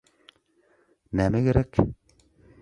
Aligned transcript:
Näme 1.17 1.41
gerek? 1.45 1.73